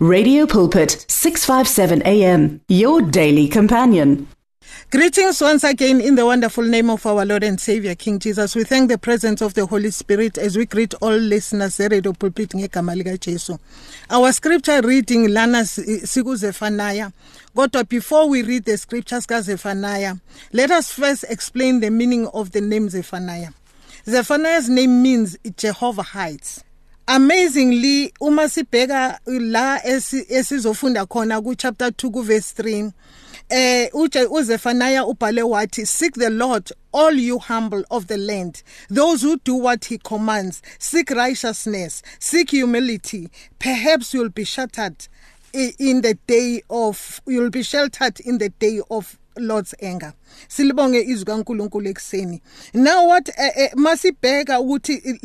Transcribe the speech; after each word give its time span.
Radio 0.00 0.46
Pulpit 0.46 1.04
657 1.08 2.02
AM 2.06 2.60
your 2.68 3.02
daily 3.02 3.48
companion. 3.48 4.28
Greetings 4.92 5.40
once 5.40 5.64
again 5.64 6.00
in 6.00 6.14
the 6.14 6.24
wonderful 6.24 6.62
name 6.62 6.88
of 6.88 7.04
our 7.04 7.26
Lord 7.26 7.42
and 7.42 7.60
Savior 7.60 7.96
King 7.96 8.20
Jesus. 8.20 8.54
We 8.54 8.62
thank 8.62 8.90
the 8.90 8.96
presence 8.96 9.42
of 9.42 9.54
the 9.54 9.66
Holy 9.66 9.90
Spirit 9.90 10.38
as 10.38 10.56
we 10.56 10.66
greet 10.66 10.94
all 11.02 11.16
listeners 11.16 11.80
Radio 11.80 12.12
Pulpit 12.12 12.50
ngegama 12.50 13.18
Jesu. 13.18 13.58
Our 14.08 14.30
scripture 14.30 14.82
reading 14.82 15.34
lana 15.34 15.64
siku 15.64 16.36
Zephaniah. 16.36 17.10
Kodwa 17.56 17.88
before 17.88 18.28
we 18.28 18.42
read 18.42 18.66
the 18.66 18.76
scriptures 18.78 19.26
ka 19.26 19.40
Zephaniah, 19.40 20.14
let 20.52 20.70
us 20.70 20.92
first 20.92 21.24
explain 21.28 21.80
the 21.80 21.90
meaning 21.90 22.28
of 22.28 22.52
the 22.52 22.60
name 22.60 22.88
Zephaniah. 22.88 23.50
Zephaniah's 24.08 24.68
name 24.68 25.02
means 25.02 25.36
Jehovah 25.56 26.02
hides. 26.04 26.62
Amazingly 27.10 28.12
uma 28.20 28.48
sibheka 28.48 29.18
la 29.26 29.80
esizofunda 29.84 31.06
khona 31.06 31.42
ku 31.42 31.54
chapter 31.54 31.88
2 31.88 32.12
ku 32.12 32.22
verse 32.22 32.52
3 32.52 32.92
eh 33.48 33.88
uZephaniah 33.94 35.06
ubhale 35.06 35.42
wathi 35.42 35.86
seek 35.86 36.12
the 36.16 36.28
Lord 36.28 36.70
all 36.92 37.14
you 37.14 37.38
humble 37.38 37.82
of 37.90 38.08
the 38.08 38.18
land 38.18 38.62
those 38.90 39.22
who 39.22 39.38
do 39.38 39.54
what 39.54 39.86
he 39.86 39.96
commands. 39.96 40.60
Seek 40.78 41.10
righteousness 41.10 42.02
seek 42.18 42.50
humility. 42.50 43.30
Perhaps 43.58 44.12
you'll 44.12 44.28
be 44.28 44.44
shattered 44.44 45.08
in 45.54 46.02
the 46.02 46.18
day 46.26 46.62
of 46.68 47.22
you'll 47.26 47.48
be 47.48 47.62
sheltered 47.62 48.20
in 48.20 48.36
the 48.36 48.50
day 48.50 48.82
of 48.90 49.17
Lord's 49.38 49.74
anger. 49.82 50.12
Silibonge 50.48 51.00
izwi 51.00 51.24
kaNkuluNkulu 51.24 51.88
ekseni 51.88 52.40
now 52.74 53.08
what 53.08 53.28
uh, 53.28 53.62
uh, 53.62 53.74
masibheka 53.74 54.60
ukuthi 54.60 55.18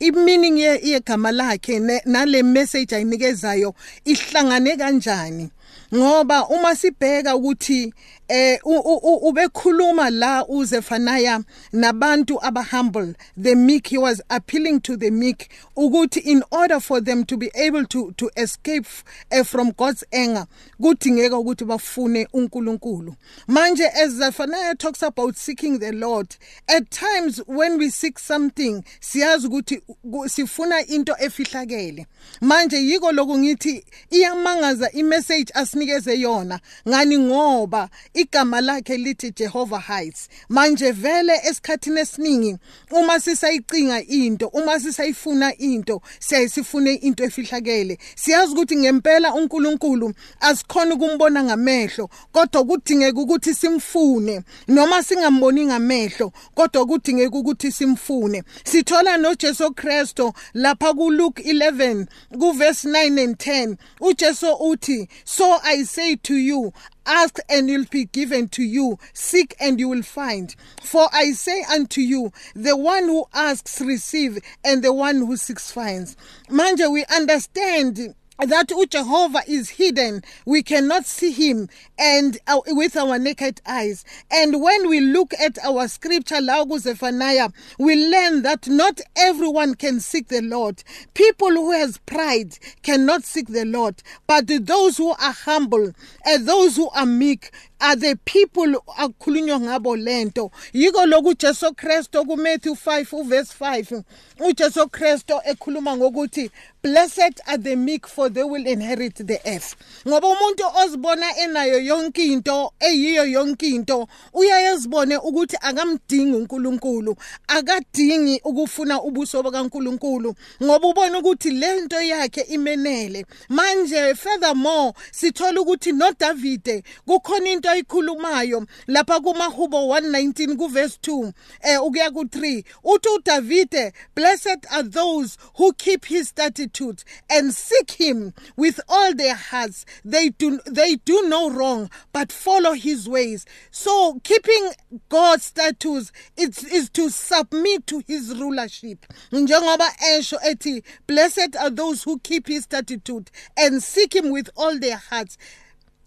i 0.00 0.10
meaning 0.10 0.58
yegama 0.58 1.32
lakhe 1.32 1.78
nale 2.04 2.42
message 2.42 2.96
ayinikezayo 2.96 3.74
ihlangane 4.04 4.76
kanjani. 4.76 5.50
Ngoba 5.94 6.48
uma 6.48 6.76
sibheka 6.76 7.36
ukuthi 7.36 7.92
eh 8.28 8.58
ubekhuluma 8.64 10.10
la 10.10 10.46
uZephaniah 10.46 11.40
nabantu 11.72 12.38
abahumble 12.42 13.14
the 13.36 13.54
meek 13.54 13.88
he 13.88 13.98
was 13.98 14.22
appealing 14.30 14.80
to 14.80 14.96
the 14.96 15.10
meek 15.10 15.50
ukuthi 15.76 16.20
in 16.20 16.42
order 16.50 16.80
for 16.80 17.00
them 17.00 17.24
to 17.24 17.36
be 17.36 17.50
able 17.54 17.84
to 17.84 18.12
to 18.12 18.30
escape 18.36 18.86
uh, 19.32 19.44
from 19.44 19.72
God's 19.72 20.04
anger 20.12 20.46
kudingeka 20.80 21.38
ukuthi 21.38 21.64
bafune 21.64 22.28
uNkulunkulu. 22.32 23.14
Manje 23.48 23.84
as 24.02 24.12
Zephaniah 24.12 24.74
talks 24.74 25.02
about 25.02 25.36
seeking 25.36 25.78
the 25.78 25.92
Lord 25.92 26.36
at 26.68 26.90
times 26.90 27.40
when 27.46 27.78
we 27.78 27.90
seek 27.90 28.18
something 28.18 28.84
siyazi 29.00 29.46
ukuthi 29.46 29.82
sifuna 30.26 30.86
into 30.88 31.12
efihlakele. 31.12 32.06
Manje 32.40 32.76
yiko 32.76 33.12
lokho 33.12 33.38
ngithi 33.38 33.84
iyamangaza 34.10 34.92
imessage 34.92 35.52
asinikeze 35.54 36.20
yona. 36.20 36.60
Ngani? 36.88 37.18
Ngoba 37.18 37.88
igama 38.14 38.60
lakhe 38.60 38.96
lithi 38.96 39.30
Jehovah 39.30 39.80
hides 39.80 40.28
manje 40.48 40.92
vele 40.92 41.40
esikhathini 41.44 42.00
esiningi 42.00 42.56
uma 42.90 43.20
sisayicinga 43.20 44.02
into 44.08 44.46
uma 44.48 44.80
sisayifuna 44.80 45.56
into 45.58 46.00
siyayisifune 46.18 46.94
into 46.94 47.24
efihlakele. 47.24 47.98
Siyazi 48.14 48.52
ukuthi 48.52 48.76
ngempela 48.76 49.34
uNkulunkulu 49.34 50.14
asikhona 50.40 50.94
ukumbona 50.94 51.44
ngamehlo 51.44 52.10
kodwa 52.32 52.64
kudingeka 52.64 53.20
ukuthi 53.20 53.54
simfune. 53.54 54.42
Noma 54.68 55.02
singamboni 55.02 55.66
ngamehlo 55.66 56.32
kodwa 56.54 56.86
kudingeka 56.86 57.38
ukuthi 57.38 57.72
simfune. 57.72 58.42
Sithola 58.64 59.16
noJesu 59.16 59.74
Kristo 59.74 60.34
lapha 60.54 60.94
ku 60.94 61.10
Luke 61.10 61.42
11 61.42 62.06
ku 62.38 62.52
verse 62.52 62.88
9 62.88 63.24
and 63.24 63.36
10 63.36 63.76
uJesu 64.00 64.54
uthi 64.60 65.08
so 65.24 65.58
i 65.64 65.84
say 65.84 66.16
to 66.16 66.34
you 66.34 66.72
Ask 67.06 67.38
and 67.48 67.68
it 67.68 67.76
will 67.76 67.84
be 67.90 68.06
given 68.06 68.48
to 68.48 68.62
you. 68.62 68.98
Seek 69.12 69.54
and 69.60 69.78
you 69.78 69.88
will 69.88 70.02
find. 70.02 70.54
For 70.82 71.08
I 71.12 71.32
say 71.32 71.64
unto 71.70 72.00
you, 72.00 72.32
the 72.54 72.76
one 72.76 73.04
who 73.04 73.26
asks 73.34 73.80
receive, 73.80 74.38
and 74.64 74.82
the 74.82 74.92
one 74.92 75.16
who 75.16 75.36
seeks 75.36 75.70
finds. 75.70 76.16
Manje, 76.48 76.90
we 76.90 77.04
understand 77.14 78.14
that 78.38 78.72
Jehovah 78.90 79.42
is 79.46 79.70
hidden. 79.70 80.22
We 80.44 80.62
cannot 80.62 81.06
see 81.06 81.30
him 81.30 81.68
and 81.98 82.38
uh, 82.46 82.60
with 82.68 82.96
our 82.96 83.18
naked 83.18 83.60
eyes. 83.66 84.04
And 84.30 84.60
when 84.62 84.88
we 84.88 85.00
look 85.00 85.32
at 85.34 85.58
our 85.64 85.88
scripture, 85.88 86.36
Laugu 86.36 86.78
Zephaniah, 86.78 87.50
we 87.78 88.08
learn 88.08 88.42
that 88.42 88.66
not 88.66 89.00
everyone 89.16 89.74
can 89.74 90.00
seek 90.00 90.28
the 90.28 90.42
Lord. 90.42 90.82
People 91.14 91.50
who 91.50 91.72
has 91.72 91.98
pride 91.98 92.58
cannot 92.82 93.24
seek 93.24 93.48
the 93.48 93.64
Lord, 93.64 94.02
but 94.26 94.46
those 94.48 94.96
who 94.96 95.10
are 95.10 95.32
humble 95.32 95.92
and 96.24 96.46
those 96.46 96.76
who 96.76 96.88
are 96.90 97.06
meek 97.06 97.50
are 97.84 97.96
the 97.96 98.16
people 98.24 98.82
akukhulunywa 98.98 99.60
ngabo 99.60 99.96
lento. 99.96 100.50
Yiko 100.72 101.06
lokhu 101.06 101.34
Jesu 101.34 101.74
Kristo 101.74 102.24
ku 102.24 102.36
Matthew 102.36 102.74
5 102.74 103.24
verse 103.24 103.52
5 103.60 104.02
uJesu 104.40 104.88
Kristo 104.88 105.40
ekhuluma 105.44 105.96
ngokuthi 105.96 106.50
blessed 106.82 107.40
are 107.46 107.56
the 107.56 107.76
meek 107.76 108.06
for 108.06 108.28
they 108.28 108.42
will 108.42 108.66
inherit 108.66 109.14
the 109.14 109.40
earth. 109.46 109.76
Ngoba 110.08 110.28
umuntu 110.28 110.64
ozibona 110.84 111.36
enayo 111.36 111.78
yonke 111.78 112.24
into 112.24 112.72
eyiyo 112.80 113.24
yonke 113.24 113.68
into 113.68 114.08
uyayezibone 114.32 115.16
ukuthi 115.16 115.56
akamdingi 115.60 116.36
uNkulunkulu 116.36 117.16
akadingi 117.48 118.40
ukufuna 118.44 119.02
ubuso 119.02 119.42
bakaNkulunkulu 119.42 120.34
ngoba 120.62 120.88
ubona 120.88 121.18
ukuthi 121.18 121.50
lento 121.50 122.02
yakhe 122.02 122.40
imenele. 122.40 123.26
Manje 123.48 124.14
furthermore 124.14 124.92
sithola 125.10 125.60
ukuthi 125.60 125.92
no 125.92 126.12
Davide 126.18 126.82
kukhona 127.06 127.50
into 127.50 127.73
ayikhulumayo 127.74 128.66
lapha 128.86 129.20
kumahubo 129.20 129.78
119 129.86 130.56
kuverse 130.56 130.98
2 131.02 131.32
eh 131.62 131.82
ukuya 131.82 132.08
ku3 132.10 132.64
uthi 132.84 133.08
uDavide 133.08 133.92
blessed 134.14 134.66
are 134.70 134.88
those 134.88 135.36
who 135.58 135.72
keep 135.72 136.04
his 136.06 136.28
statutes 136.28 137.04
and 137.28 137.52
seek 137.52 137.90
him 137.92 138.32
with 138.56 138.80
all 138.88 139.14
their 139.14 139.34
hearts. 139.34 139.84
They 140.04 140.30
do 140.30 140.60
they 140.66 140.96
do 140.96 141.28
no 141.28 141.50
wrong 141.50 141.90
but 142.12 142.32
follow 142.32 142.72
his 142.72 143.08
ways. 143.08 143.44
So 143.70 144.20
keeping 144.22 144.70
God's 145.08 145.44
statutes 145.44 146.12
is 146.36 146.90
to 146.90 147.10
submit 147.10 147.86
to 147.88 148.02
his 148.06 148.34
rulership. 148.38 149.06
Njengoba 149.32 149.88
esho 150.12 150.38
ethi 150.46 150.82
blessed 151.06 151.56
are 151.60 151.70
those 151.70 152.02
who 152.04 152.18
keep 152.18 152.46
his 152.48 152.64
statute 152.64 153.30
and 153.56 153.82
seek 153.82 154.14
him 154.14 154.30
with 154.30 154.50
all 154.56 154.78
their 154.78 154.96
hearts 154.96 155.36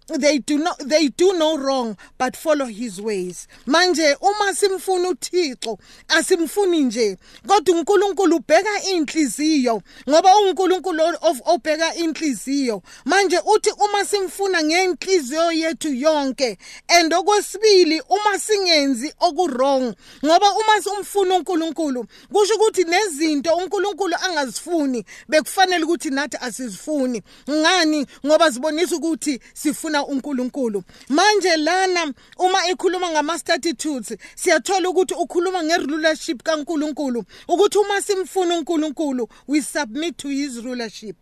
they 0.08 0.40
do 0.40 0.58
not 0.58 0.80
they 0.80 1.10
do 1.10 1.38
no 1.38 1.58
wrong 1.58 1.98
but 2.18 2.36
follow 2.36 2.66
his 2.66 3.02
ways. 3.02 3.48
Manje 3.66 4.16
uma 4.22 4.54
simfuna 4.56 5.10
uThixo 5.10 5.78
asimfuni 6.08 6.84
nje. 6.84 7.18
Kodwa 7.48 7.76
uNkulunkulu 7.76 8.36
ubheka 8.36 8.84
inhliziyo 8.84 9.82
ngoba 10.10 10.38
uNkulunkulu 10.38 11.04
obheka 11.46 11.96
inhliziyo. 11.96 12.82
Manje 13.06 13.40
uthi 13.46 13.72
uma 13.72 14.06
simfuna 14.06 14.64
ngenhliziyo 14.64 15.52
yethu 15.52 15.94
yonke 15.94 16.58
and 16.88 17.14
okwesibili 17.14 18.02
uma 18.10 18.40
singenzi 18.40 19.14
okurong 19.20 19.94
ngoba 20.26 20.52
uma 20.52 20.82
simfuna 20.82 21.36
uNkulunkulu 21.36 22.06
kusho 22.32 22.56
ukuthi 22.56 22.84
nezinto 22.84 23.56
uNkulunkulu 23.56 24.16
angazifuni 24.16 25.06
bekufanele 25.30 25.84
ukuthi 25.84 26.10
nathi 26.10 26.38
asizifuni. 26.42 27.22
Ngani? 27.50 28.06
Ngoba 28.26 28.52
sibonisa 28.52 28.96
ukuthi 28.96 29.40
sifuna 29.54 29.97
sifuna 29.98 30.06
uNkulunkulu. 30.06 30.84
Manje 31.10 31.58
lana 31.58 32.14
uma 32.38 32.68
ekhuluma 32.68 33.10
ngama 33.10 33.40
statutes 33.40 34.18
siyathola 34.36 34.90
ukuthi 34.90 35.14
ukhuluma 35.14 35.64
ngerulership 35.64 36.44
kaNkulunkulu. 36.44 37.24
Ukuthi 37.48 37.78
uma 37.78 38.02
simfuna 38.02 38.56
uNkulunkulu 38.56 39.28
we 39.48 39.62
submit 39.62 40.18
to 40.18 40.30
his 40.30 40.64
rulership. 40.64 41.16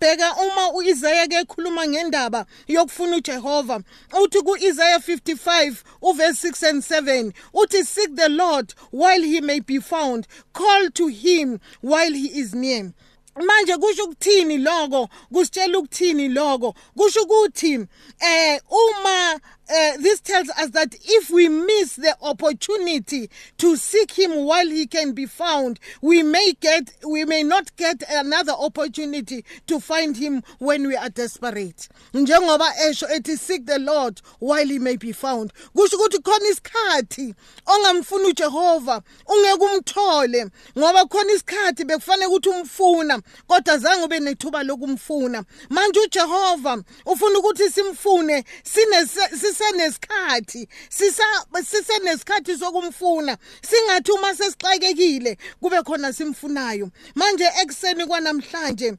Bheka 0.00 0.34
uma 0.36 0.72
uIsaiah 0.72 1.28
ke 1.28 1.36
ekhuluma 1.36 1.86
ngendaba 1.86 2.46
yokufuna 2.68 3.16
uJehova 3.16 3.82
uthi 4.22 4.42
kuIsaiah 4.42 4.98
55 4.98 5.74
uverse 6.02 6.48
6 6.48 6.68
and 6.68 6.82
7 6.82 7.32
uthi 7.54 7.84
seek 7.84 8.14
the 8.16 8.28
Lord 8.28 8.74
while 8.90 9.22
he 9.22 9.40
may 9.40 9.60
be 9.60 9.80
found. 9.80 10.26
Call 10.52 10.90
to 10.94 11.08
him 11.08 11.60
while 11.80 12.12
he 12.12 12.26
is 12.40 12.54
near. 12.54 12.92
Manje 13.40 13.76
kusho 13.76 14.04
ukuthini 14.04 14.58
lokho 14.58 15.08
kusitshela 15.32 15.78
ukuthini 15.78 16.28
lokho 16.28 16.74
kusho 16.96 17.22
ukuthi 17.22 17.86
eh 18.20 18.60
uma 18.70 19.40
uh, 19.68 19.96
this 19.98 20.20
tells 20.20 20.48
us 20.50 20.70
that 20.70 20.94
if 21.04 21.30
we 21.30 21.48
miss 21.48 21.96
the 21.96 22.16
opportunity 22.22 23.30
to 23.58 23.76
seek 23.76 24.12
him 24.12 24.44
while 24.44 24.66
he 24.66 24.86
can 24.86 25.12
be 25.12 25.26
found 25.26 25.78
we 26.00 26.22
may 26.22 26.52
get 26.60 26.92
we 27.06 27.24
may 27.24 27.42
not 27.42 27.74
get 27.76 28.02
another 28.10 28.52
opportunity 28.52 29.44
to 29.66 29.80
find 29.80 30.16
him 30.16 30.42
when 30.58 30.86
we 30.86 30.96
are 30.96 31.08
desperate. 31.08 31.88
Njengoba 32.14 32.66
esho 32.86 33.06
ethi 33.08 33.38
seek 33.38 33.66
the 33.66 33.78
lord 33.78 34.20
while 34.38 34.66
he 34.66 34.78
may 34.78 34.96
be 34.96 35.12
found. 35.12 35.52
Kusho 35.74 35.96
ukuthi 35.96 36.18
khona 36.22 36.48
isikhathi 36.48 37.34
ongamfuna 37.66 38.28
uJehova 38.28 39.02
ungeke 39.26 39.64
umthole 39.64 40.50
ngoba 40.78 41.04
khona 41.06 41.32
isikhathi 41.32 41.84
bekufanele 41.84 42.26
ukuthi 42.26 42.48
umfuna 42.48 43.22
kodwa 43.46 43.78
zange 43.78 44.04
ube 44.04 44.20
nethuba 44.20 44.62
lokumfuna. 44.62 45.44
Manje 45.70 46.00
uJehova 46.00 46.82
ufuna 47.06 47.38
ukuthi 47.38 47.70
simfune 47.70 48.44
sine 48.62 49.06
sisenesikhathi 49.52 50.68
sisa 50.88 51.24
sisenesikhathi 51.64 52.58
sokumfuna. 52.58 53.36
Singathi 53.62 54.12
uma 54.12 54.34
sesixakekile 54.34 55.36
kube 55.60 55.82
khona 55.82 56.12
simfunayo. 56.12 56.90
Manje 57.14 57.44
ekseni 57.62 58.06
kwanamhlanje 58.06 58.94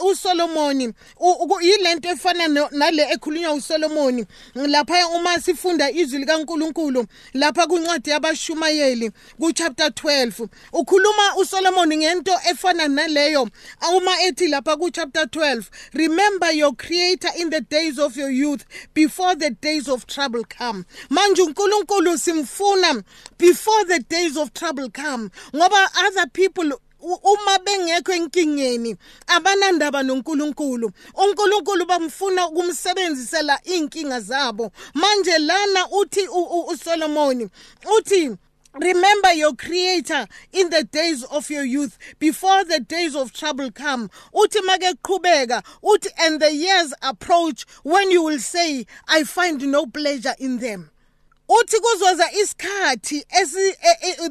uSolomon 0.00 0.92
yilento 1.60 2.08
efana 2.08 2.48
nale 2.70 3.02
ekhulunywa 3.12 3.52
uSolomon. 3.52 4.26
Lapha 4.54 5.08
uma 5.08 5.40
sifunda 5.40 5.90
izwi 5.90 6.18
likaNkuluNkulu 6.18 7.06
lapha 7.34 7.66
kwincwadi 7.66 8.10
yabashumayeli 8.10 9.10
ku 9.38 9.52
chapter 9.52 9.88
12 9.88 10.48
ukhuluma 10.72 11.36
uSolomon 11.36 11.96
ngento 11.96 12.32
efana 12.50 12.88
naleyo. 12.88 13.48
Uma 13.96 14.22
ethi 14.22 14.48
lapha 14.48 14.76
ku 14.76 14.90
chapter 14.90 15.24
12 15.24 15.70
remember 15.94 16.52
your 16.52 16.74
creator 16.74 17.30
in 17.38 17.50
the 17.50 17.60
days 17.60 17.98
of 17.98 18.16
your 18.16 18.30
youth 18.30 18.64
before 18.94 19.34
the 19.34 19.50
days 19.50 19.83
of 19.88 20.06
trouble 20.06 20.44
come. 20.44 20.84
Manje 21.10 21.42
uNkulunkulu 21.42 22.18
simfuna 22.18 23.02
before 23.38 23.84
the 23.84 24.00
days 24.00 24.36
of 24.36 24.52
trouble 24.52 24.90
come 24.90 25.30
ngoba 25.54 25.88
other 26.06 26.26
people 26.32 26.72
uma 27.04 27.58
bengekho 27.58 28.12
enkingeni 28.12 28.96
abanandaba 29.26 30.02
noNkulunkulu. 30.02 30.90
uNkulunkulu 31.14 31.86
bamfuna 31.86 32.48
ukumsebenzisela 32.48 33.60
inkinga 33.64 34.20
zabo. 34.20 34.72
Manje 34.94 35.38
lana 35.38 35.88
uthi 35.90 36.28
uSolomon 36.72 37.50
uthi 37.98 38.36
Remember 38.74 39.32
your 39.32 39.54
creator 39.54 40.26
in 40.52 40.70
the 40.70 40.82
days 40.82 41.22
of 41.24 41.48
your 41.48 41.62
youth 41.64 41.96
before 42.18 42.64
the 42.64 42.80
days 42.80 43.14
of 43.14 43.32
trouble 43.32 43.70
come. 43.70 44.10
Uthi 44.34 44.66
make 44.66 44.82
qhubeka 45.02 45.62
uthi 45.82 46.08
and 46.18 46.40
the 46.40 46.52
years 46.52 46.92
approach 47.00 47.66
when 47.84 48.10
you 48.10 48.22
will 48.22 48.40
say 48.40 48.84
I 49.06 49.22
find 49.22 49.64
no 49.68 49.86
pleasure 49.86 50.34
in 50.40 50.58
them. 50.58 50.90
uthi 51.48 51.78
kuzoza 51.78 52.32
isikhathi 52.32 53.22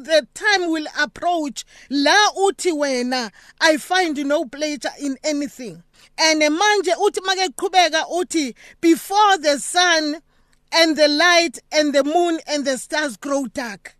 the 0.04 0.26
time 0.34 0.70
will 0.70 0.86
approach 1.00 1.64
la 1.88 2.30
uthi 2.36 2.72
wena 2.72 3.30
i 3.60 3.76
find 3.76 4.18
no 4.26 4.44
pleasure 4.44 4.90
in 4.98 5.16
anything 5.22 5.82
and 6.18 6.42
manje 6.42 6.92
uthi 6.98 7.24
make 7.24 7.56
qhubeka 7.56 8.04
uthi 8.10 8.54
before 8.80 9.38
the 9.38 9.58
sun 9.58 10.20
and 10.72 10.96
the 10.96 11.08
light 11.08 11.60
and 11.70 11.94
the 11.94 12.02
moon 12.02 12.40
and 12.48 12.64
the 12.64 12.76
stars 12.76 13.16
grow 13.16 13.46
dark 13.46 13.96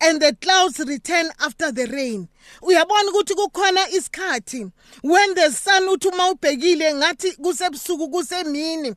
and 0.00 0.20
the 0.20 0.36
clouds 0.40 0.78
return 0.80 1.30
after 1.40 1.72
the 1.72 1.86
rain. 1.86 2.28
Uyabona 2.62 3.10
ukuthi 3.10 3.34
kukhona 3.34 3.88
isikhathi 3.88 4.72
when 5.02 5.34
the 5.34 5.50
sun 5.50 5.88
uthi 5.88 6.08
uma 6.08 6.30
ubhekile 6.34 6.94
ngathi 6.94 7.32
kusebusuku 7.36 8.10
kusemini. 8.10 8.94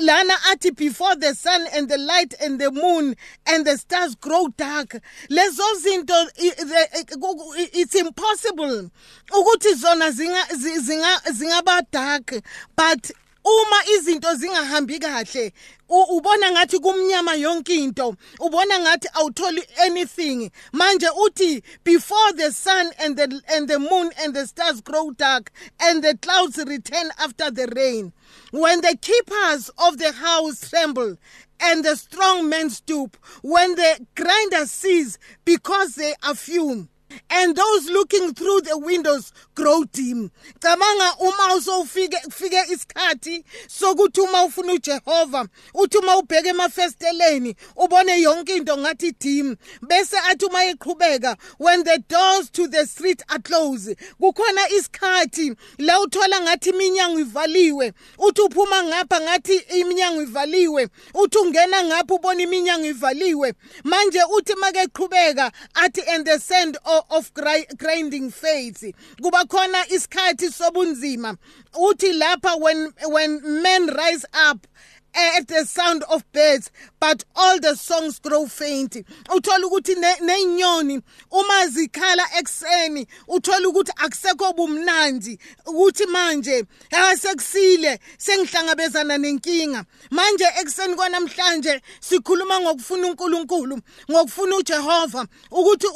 Lana 0.00 0.34
athi 0.50 0.72
before 0.72 1.14
the 1.14 1.34
sun 1.34 1.66
and 1.72 1.88
the 1.88 1.98
light 1.98 2.34
and 2.40 2.60
the 2.60 2.70
moon 2.70 3.14
and 3.46 3.64
the 3.64 3.78
stars 3.78 4.16
grow 4.16 4.48
dark. 4.56 5.00
Lezo 5.30 5.62
zinto 5.80 6.30
it's 6.36 7.94
impossible 7.94 8.90
ukuthi 9.30 9.74
zona 9.76 10.10
zinga 10.10 11.22
zingaba 11.32 11.82
dark 11.92 12.42
but 12.74 13.10
uma 13.44 13.84
izinto 13.96 14.34
zingahambi 14.34 14.98
kahle 14.98 15.52
ubona 15.88 16.50
ngathi 16.52 16.78
kumnyama 16.78 17.34
yonke 17.34 17.74
into 17.74 18.16
ubona 18.40 18.78
ngathi 18.78 19.08
awutholi 19.14 19.62
anything. 19.80 20.50
Manje 20.72 21.08
uthi 21.08 21.62
before 21.84 22.32
the 22.32 22.50
sun 22.50 22.90
and 22.98 23.16
the 23.16 23.42
and 23.48 23.68
the 23.68 23.78
moon 23.78 24.10
and 24.18 24.34
the 24.34 24.46
stars 24.46 24.80
grow 24.80 25.10
dark 25.10 25.52
and 25.80 26.02
the 26.02 26.16
clouds 26.18 26.56
return 26.58 27.10
after 27.18 27.50
the 27.50 27.66
rain 27.76 28.12
when 28.50 28.80
the 28.80 28.96
keepers 29.00 29.70
of 29.78 29.98
the 29.98 30.12
house 30.12 30.70
tremble 30.70 31.16
and 31.60 31.84
the 31.84 31.96
strong 31.96 32.48
men 32.48 32.70
stoop 32.70 33.16
when 33.42 33.74
the 33.74 34.06
grinder 34.14 34.66
cease 34.66 35.18
because 35.44 35.94
they 35.96 36.14
are 36.22 36.34
few 36.34 36.88
and 37.30 37.56
those 37.56 37.90
looking 37.90 38.34
through 38.34 38.60
the 38.62 38.78
windows 38.78 39.32
grow 39.54 39.84
dim. 39.84 40.30
Cabanga 40.60 41.20
uma 41.20 41.54
usofike 41.56 42.16
kufike 42.24 42.72
isikhathi 42.72 43.44
sokuthi 43.68 44.20
uma 44.20 44.44
ufuna 44.44 44.72
uJehova 44.72 45.48
uthi 45.74 45.98
uma 45.98 46.16
ubheke 46.18 46.48
emafesteleni 46.48 47.54
ubone 47.76 48.20
yonke 48.20 48.56
into 48.56 48.76
ngathi 48.76 49.12
dim. 49.18 49.56
Bese 49.82 50.16
athi 50.30 50.46
uma 50.46 50.58
eqhubeka 50.64 51.36
when 51.58 51.84
the 51.84 52.02
doors 52.08 52.50
to 52.50 52.68
the 52.68 52.86
street 52.86 53.22
are 53.28 53.38
closed 53.38 53.96
kukhona 54.20 54.68
isikhathi 54.68 55.56
la 55.78 56.00
uthola 56.00 56.40
ngathi 56.40 56.70
iminyango 56.70 57.20
ivaliwe. 57.20 57.92
Uthi 58.18 58.42
uphuma 58.42 58.82
ngapha 58.82 59.20
ngathi 59.20 59.56
iminyango 59.56 60.22
ivaliwe. 60.22 60.88
Uthi 61.14 61.38
ungena 61.38 61.84
ngapha 61.84 62.14
ubona 62.14 62.42
iminyango 62.42 62.86
ivaliwe. 62.86 63.54
Manje 63.84 64.20
uthi 64.36 64.54
make 64.60 64.86
qhubeka 64.92 65.52
athi 65.74 66.02
and 66.08 66.26
the 66.26 66.38
sand 66.38 66.78
of 67.10 67.32
grinding 67.34 68.30
faith. 68.30 68.84
Kuba 69.22 69.44
khona 69.46 69.84
isikhathi 69.88 70.50
sobunzima. 70.50 71.36
Uthi 71.74 72.18
lapha 72.20 72.60
when 72.60 72.92
when 73.06 73.62
men 73.62 73.86
rise 73.88 74.24
up 74.34 74.66
at 75.14 75.48
the 75.48 75.64
sound 75.64 76.02
of 76.10 76.30
birds 76.32 76.70
but 77.00 77.24
all 77.36 77.58
the 77.60 77.74
songs 77.76 78.18
grow 78.18 78.46
faint 78.46 78.96
uthola 79.36 79.66
ukuthi 79.66 79.94
nenyoni 80.20 81.00
uma 81.30 81.66
zikhala 81.66 82.24
ekseni 82.38 83.06
uthola 83.28 83.68
ukuthi 83.68 83.92
akusekho 83.96 84.52
bumnandi. 84.52 85.38
Ukuthi 85.66 86.06
manje 86.06 86.64
asekusile 86.90 87.98
sengihlangabezana 88.18 89.18
nenkinga. 89.18 89.84
Manje 90.10 90.44
ekseni 90.60 90.94
kwanamhlanje 90.94 91.80
sikhuluma 92.00 92.60
ngokufuna 92.60 93.06
uNkulunkulu 93.06 93.80
ngokufuna 94.10 94.56
uJehova 94.56 95.26
ukuthi 95.50 95.86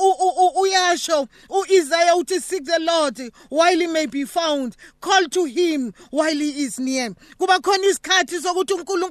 uyasho 0.57 1.29
uIsaiah 1.49 2.17
uthi 2.17 2.41
seek 2.41 2.65
the 2.65 2.79
Lord 2.79 3.33
while 3.51 3.81
he 3.81 3.87
may 3.87 4.07
be 4.07 4.25
found. 4.25 4.77
Call 5.01 5.29
to 5.29 5.45
him 5.45 5.93
while 6.11 6.39
he 6.39 6.63
is 6.65 6.79
near. 6.79 7.15
Kuba 7.39 7.61
khona 7.61 7.87
isikhathi 7.87 8.41
sokuthi 8.41 8.75
uNkulunkulu 8.75 9.08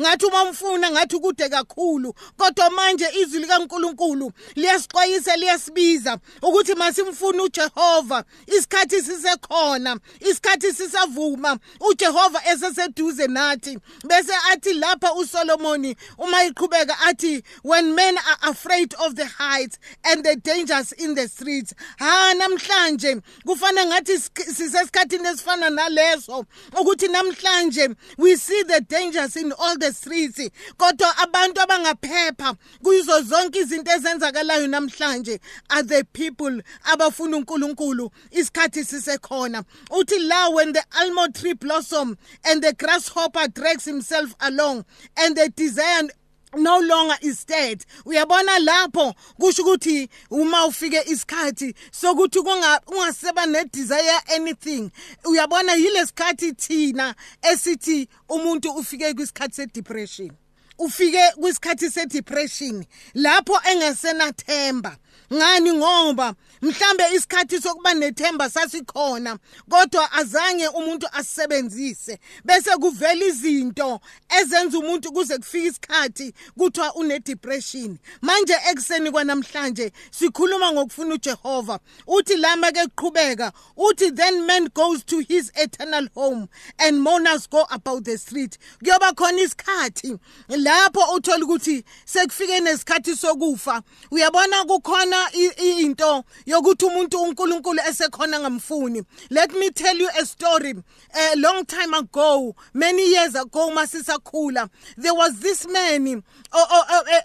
ngathi 0.00 0.26
uma 0.26 0.42
umfuna 0.42 0.90
ngathi 0.90 1.18
kude 1.18 1.48
kakhulu. 1.48 2.14
Kodwa 2.36 2.70
manje 2.70 3.06
izwi 3.20 3.40
likaNkulunkulu 3.40 4.32
liyasixwayisa 4.54 5.36
liyasibiza 5.36 6.18
ukuthi 6.42 6.74
masimfune 6.74 7.42
uJehova 7.42 8.24
isikhathi 8.46 9.02
sisekhona 9.02 9.98
isikhathi 10.20 10.72
sisavuma. 10.72 11.58
uJehova 11.80 12.40
eseseduze 12.52 13.26
nathi 13.26 13.78
bese 14.04 14.32
athi 14.52 14.72
lapha 14.72 15.14
uSolomon 15.14 15.94
uma 16.18 16.44
iqhubeka 16.44 16.98
athi 17.08 17.42
when 17.62 17.94
men 17.94 18.16
are 18.18 18.50
afraid 18.50 18.94
of 18.94 19.14
the 19.14 19.26
heights 19.26 19.78
and 20.04 20.24
the 20.24 20.36
dangers 20.36 20.92
in 20.92 21.14
the 21.14 21.28
streets. 21.28 21.74
Ha 21.98 22.34
namhlanje 22.34 23.20
kufana 23.46 23.86
ngathi 23.86 24.18
sisesikhathini 24.18 25.28
esifana 25.28 25.70
naleso 25.70 26.44
ukuthi 26.72 27.08
namhlanje 27.08 27.94
we 28.18 28.36
see 28.36 28.62
the 28.64 28.80
dangers 29.22 29.36
in 29.36 29.52
all 29.58 29.76
the 29.78 29.92
streets 29.92 30.50
kodwa 30.76 31.18
abantu 31.18 31.60
abangaphepha 31.60 32.54
kuyizo 32.82 33.22
zonke 33.22 33.58
izinto 33.58 33.90
ezenzakalayo 33.92 34.66
namhlanje 34.66 35.40
are 35.70 35.82
the 35.82 36.04
people 36.04 36.62
abafuna 36.84 37.36
uNkulunkulu 37.36 38.10
isikhathi 38.30 38.84
sisekhona. 38.84 39.64
Uthi 39.90 40.18
la 40.28 40.50
when 40.50 40.72
the 40.72 40.82
almond 41.00 41.34
tree 41.34 41.54
blossom 41.54 42.16
and 42.44 42.62
the 42.62 42.72
grasshopper 42.72 43.48
drags 43.48 43.84
himself 43.84 44.34
along 44.40 44.84
and 45.16 45.36
the 45.36 45.48
desire 45.50 46.08
no 46.56 46.78
longer 46.80 47.16
is 47.22 47.44
dead. 47.44 47.84
Uyabona 48.04 48.58
lapho 48.58 49.14
kusho 49.40 49.62
ukuthi 49.62 50.08
uma 50.30 50.66
ufike 50.66 51.02
isikhathi 51.06 51.74
sokuthi 51.90 52.38
ungaseba 52.38 53.46
ne 53.46 53.64
desire 53.64 54.20
anything. 54.34 54.90
Uyabona 55.24 55.74
yilesikhathi 55.74 56.52
thina 56.52 57.14
esithi 57.42 58.08
umuntu 58.28 58.70
ufike 58.70 59.14
kwisikhathi 59.14 59.54
se 59.54 59.66
depression 59.66 60.30
ufike 60.78 61.32
kwisikhathi 61.40 61.90
se 61.90 62.06
depression 62.06 62.84
lapho 63.14 63.60
engasenathemba. 63.70 64.96
Ngani? 65.32 65.72
Ngoba 65.72 66.34
mhlambe 66.62 67.04
isikhathi 67.14 67.60
sokuba 67.60 67.94
nethemba 67.94 68.50
sasikhona 68.50 69.38
kodwa 69.70 70.12
azange 70.12 70.68
umuntu 70.68 71.06
asisebenzise. 71.12 72.18
Bese 72.44 72.70
kuvela 72.70 73.24
izinto 73.24 74.00
ezenza 74.40 74.78
umuntu 74.78 75.12
kuze 75.12 75.38
kufike 75.38 75.66
isikhathi 75.66 76.34
kuthiwa 76.58 76.94
une 76.94 77.18
depression 77.18 77.98
manje 78.22 78.56
ekseni 78.70 79.10
kwanamhlanje 79.10 79.92
sikhuluma 80.10 80.72
ngokufuna 80.72 81.14
uJehova 81.14 81.78
uthi 82.06 82.36
lama 82.36 82.72
ke 82.72 82.86
qhubeka 82.96 83.52
uthi 83.76 84.10
then 84.10 84.46
man 84.46 84.68
goes 84.74 85.04
to 85.04 85.18
his 85.18 85.52
eternal 85.56 86.08
home 86.14 86.48
and 86.78 87.00
mourners 87.00 87.46
go 87.48 87.66
about 87.70 88.04
the 88.04 88.18
street. 88.18 88.58
Kuyoba 88.84 89.12
khona 89.12 89.42
isikhathi 89.42 90.18
lapho 90.48 91.14
uthola 91.14 91.44
ukuthi 91.44 91.84
sekufike 92.04 92.60
nesikhathi 92.60 93.16
sokufa. 93.16 93.82
Uyabona 94.10 94.64
kukhona 94.64 95.32
into 95.80 96.24
yokuthi 96.52 96.84
umuntu 96.84 97.22
uNkulunkulu 97.22 97.80
esekhona 97.88 98.40
ngamfuni. 98.40 99.02
Let 99.30 99.52
me 99.54 99.70
tell 99.70 99.96
you 99.96 100.08
a 100.20 100.26
story. 100.26 100.74
A 101.14 101.36
long 101.36 101.64
time 101.64 101.94
ago 101.94 102.54
many 102.74 103.10
years 103.10 103.34
ago 103.34 103.70
masisakhula 103.70 104.68
there 104.96 105.14
was 105.14 105.40
this 105.40 105.66
man 105.68 106.22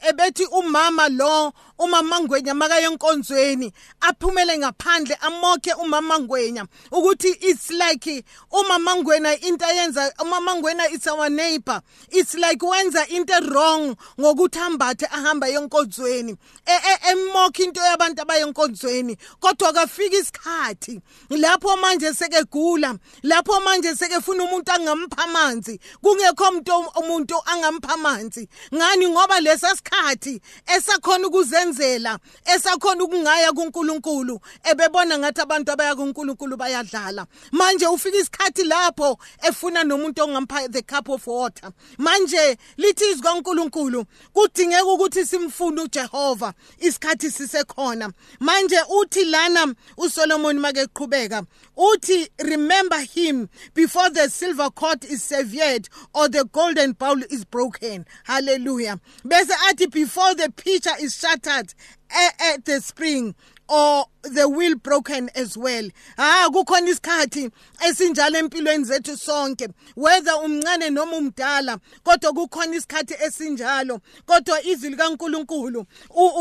ebethi 0.10 0.46
umama 0.46 1.10
lo 1.10 1.54
umama 1.78 2.20
ngwenya 2.22 2.54
makayonkonzweni 2.54 3.74
aphumele 4.02 4.58
ngaphandle 4.58 5.18
amokhe 5.22 5.74
umama 5.74 6.20
ngwenya. 6.20 6.66
Ukuthi 6.92 7.28
it's 7.42 7.70
like 7.72 8.24
umama 8.52 8.96
ngwena 8.96 9.34
into 9.46 9.66
ayenza 9.66 10.14
umama 10.20 10.56
ngwena 10.56 10.90
it's 10.92 11.08
our 11.08 11.30
neighbor. 11.30 11.82
It's 12.10 12.36
like 12.36 12.60
wenza 12.60 13.10
into 13.10 13.34
wrong 13.52 13.96
ngokuthi 14.20 14.60
ambathe 14.60 15.06
ahamba 15.06 15.48
yonkonzweni 15.48 16.38
e, 16.66 16.72
e, 16.72 17.12
emokhe 17.12 17.64
into 17.64 17.82
yabantu 17.82 18.22
abayonkonzweni 18.22 19.17
kodwa 19.40 19.74
kafika 19.74 20.18
isikhathi 20.18 21.02
lapho 21.30 21.78
manje 21.78 22.14
sekegula 22.14 22.96
lapho 23.24 23.60
manje 23.62 23.96
sekefuna 23.96 24.44
umuntu 24.44 24.72
angampha 24.72 25.24
amanzi 25.24 25.80
kungekho 26.02 26.48
umuntu 26.50 26.72
umuntu 27.00 27.42
angampha 27.46 27.94
amanzi. 27.94 28.50
Ngani? 28.76 29.08
Ngoba 29.08 29.40
lesa 29.40 29.76
sikhathi 29.76 30.42
esakhona 30.76 31.28
ukuzenzela 31.28 32.20
esakhona 32.46 33.04
ukungaya 33.04 33.52
kuNkulunkulu 33.52 34.40
ebebona 34.64 35.18
ngathi 35.18 35.42
abantu 35.42 35.72
abaya 35.72 35.96
kuNkulunkulu 35.96 36.58
bayadlala. 36.58 37.26
Manje 37.52 37.88
ufika 37.88 38.18
isikhathi 38.18 38.64
lapho 38.64 39.18
efuna 39.48 39.84
nomuntu 39.84 40.24
ongampha 40.24 40.72
the 40.72 40.82
cup 40.82 41.10
of 41.10 41.28
water. 41.28 41.72
Manje 41.98 42.58
lithi 42.78 43.06
izwi 43.12 43.22
kaNkulunkulu 43.22 44.06
kudingeka 44.34 44.86
ukuthi 44.86 45.26
simfune 45.26 45.82
uJehova 45.82 46.54
isikhathi 46.80 47.32
sisekhona. 47.32 48.12
Manje 48.40 48.80
uthi 48.98 49.30
lana 49.30 49.74
uSolomon 49.98 50.60
makeqhubeka 50.60 51.46
uthi 51.78 52.28
remember 52.44 53.00
him 53.00 53.50
before 53.74 54.10
the 54.10 54.30
silver 54.30 54.70
cord 54.70 55.04
is 55.06 55.24
severed 55.24 55.88
or 56.14 56.30
the 56.30 56.46
golden 56.52 56.94
bowl 56.94 57.22
is 57.30 57.46
broken. 57.46 58.06
Hallelujah. 58.24 59.00
Bese 59.24 59.52
athi 59.70 59.88
before 59.88 60.36
the 60.36 60.52
pitcher 60.56 60.92
is 61.00 61.16
shattered 61.18 61.74
at 62.10 62.66
the 62.66 62.82
spring 62.82 63.36
or 63.70 64.06
the 64.24 64.48
will 64.48 64.76
broken 64.76 65.30
as 65.36 65.58
well. 65.58 65.90
Ah 66.18 66.48
kukhona 66.52 66.90
isikhathi 66.90 67.50
esinjalo 67.88 68.40
empilweni 68.40 68.86
zethu 68.86 69.18
sonke 69.18 69.68
whether 69.96 70.32
umncane 70.32 70.90
noma 70.90 71.18
umdala 71.18 71.80
kodwa 72.04 72.34
kukhona 72.34 72.76
isikhathi 72.76 73.14
esinjalo. 73.26 74.00
Kodwa 74.26 74.64
izwi 74.64 74.90
likaNkuluNkulu 74.90 75.86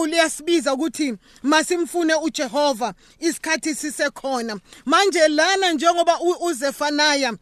uliyasibiza 0.00 0.75
ukuthi 0.75 1.14
masimfune 1.42 2.14
uJehova 2.14 2.95
isikhathi 3.18 3.75
sisekhona. 3.75 4.61
Manje 4.85 5.28
lana 5.28 5.73
njengoba 5.73 6.21
uZefanaya 6.40 7.33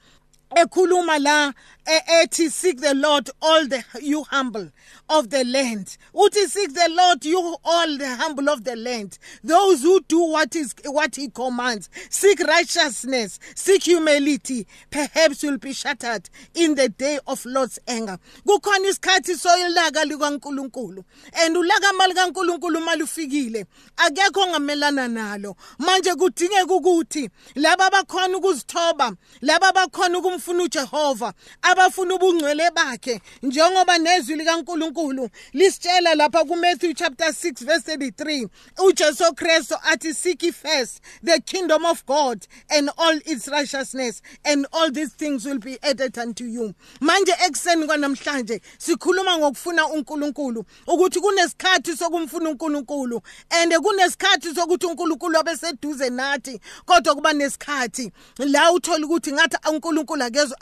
ekhuluma 0.54 1.18
la 1.18 1.54
Eh, 1.86 2.00
eh, 2.06 2.24
ethi 2.24 2.50
seek 2.50 2.80
the 2.80 2.94
lord 2.94 3.28
all 3.42 3.66
the 3.66 3.84
you 4.00 4.24
humble 4.24 4.70
of 5.10 5.28
the 5.28 5.44
land. 5.44 5.98
Uthi 6.14 6.46
seek 6.46 6.72
the 6.72 6.88
lord 6.90 7.22
you 7.26 7.56
all 7.62 7.98
the 7.98 8.16
humble 8.16 8.48
of 8.48 8.64
the 8.64 8.74
land. 8.74 9.18
Those 9.42 9.82
who 9.82 10.00
do 10.08 10.24
what 10.24 10.56
is 10.56 10.74
what 10.86 11.16
he 11.16 11.28
commands. 11.28 11.90
Seek 12.08 12.40
righteousness 12.40 13.38
seek 13.54 13.84
humility. 13.84 14.66
Perhaps 14.90 15.42
you'll 15.42 15.58
be 15.58 15.74
shattered 15.74 16.30
in 16.54 16.74
the 16.74 16.88
day 16.88 17.18
of 17.26 17.44
lord's 17.44 17.78
anger. 17.86 18.18
Kukhona 18.46 18.88
isikhathi 18.88 19.36
soyilaka 19.36 20.04
likaNkuluNkulu. 20.04 21.04
And 21.34 21.56
ulaka 21.56 21.92
mali 21.98 22.14
kaNkuluNkulu 22.14 22.80
malufikile. 22.80 23.66
Akekho 23.98 24.40
ongamelana 24.40 25.08
nalo. 25.08 25.54
Manje 25.78 26.14
kudingeka 26.14 26.74
ukuthi 26.74 27.28
laba 27.56 27.90
bakhona 27.90 28.38
ukuzithoba 28.38 29.16
laba 29.42 29.72
bakhona 29.72 30.18
ukumfuna 30.18 30.62
uJehova 30.62 31.34
abafuna 31.75 32.14
ubungcwele 32.14 32.71
bakhe 32.71 33.21
njengoba 33.43 33.99
nezwi 33.99 34.37
likaNkuluNkulu 34.37 35.28
lisitshela 35.52 36.14
lapha 36.14 36.45
kuMatthew 36.45 36.93
chapter 36.93 37.28
6 37.28 37.64
verse 37.64 37.97
33 37.97 38.49
uJesu 38.78 39.35
Kristu 39.35 39.75
athi 39.83 40.14
seek 40.14 40.52
first 40.52 41.00
the 41.23 41.40
kingdom 41.40 41.85
of 41.85 42.07
God 42.07 42.47
and 42.71 42.90
all 42.97 43.19
its 43.26 43.49
righteousness 43.49 44.23
and 44.45 44.66
all 44.73 44.90
these 44.90 45.14
things 45.14 45.45
will 45.45 45.59
be 45.59 45.78
added 45.83 46.16
unto 46.19 46.45
you. 46.45 46.75
Manje 47.00 47.35
ekseni 47.47 47.87
kwanamhlanje 47.87 48.61
sikhuluma 48.78 49.38
ngokufuna 49.38 49.88
uNkulunkulu 49.88 50.64
ukuthi 50.87 51.21
kunesikhathi 51.21 51.97
sokumfuna 51.97 52.50
uNkulunkulu 52.50 53.23
and 53.50 53.75
kunesikhathi 53.75 54.54
sokuthi 54.54 54.87
uNkulunkulu 54.87 55.38
abe 55.38 55.57
seduze 55.57 56.11
nathi 56.11 56.61
kodwa 56.87 57.14
kuba 57.14 57.33
nesikhathi. 57.33 58.12
La 58.38 58.73
uthola 58.73 59.07
ukuthi 59.07 59.33
ngathi 59.33 59.57
uNkulunkulu 59.71 60.25
akezwe 60.25 60.57